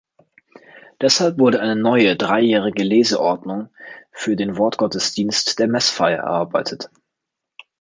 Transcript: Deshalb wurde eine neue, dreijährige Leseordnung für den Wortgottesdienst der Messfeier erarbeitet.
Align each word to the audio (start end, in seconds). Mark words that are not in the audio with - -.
Deshalb 0.99 1.37
wurde 1.37 1.59
eine 1.59 1.75
neue, 1.75 2.15
dreijährige 2.15 2.81
Leseordnung 2.81 3.69
für 4.11 4.35
den 4.35 4.57
Wortgottesdienst 4.57 5.59
der 5.59 5.67
Messfeier 5.67 6.17
erarbeitet. 6.23 6.89